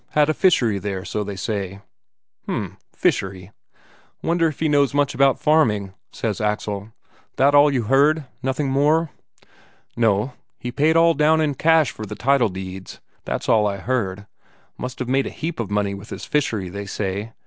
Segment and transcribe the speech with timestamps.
[0.15, 1.79] Had a fishery there, so they say."
[2.47, 3.51] "H'm fishery.
[4.23, 6.91] Wonder if he knows much about farming?" says Axel.
[7.35, 8.25] "That all you heard?
[8.41, 9.11] Nothing more?"
[9.95, 10.33] "No.
[10.57, 12.99] He paid all down in cash for the title deeds.
[13.25, 14.25] That's all I heard.
[14.75, 17.33] Must have made a heap of money with his fishery, they say.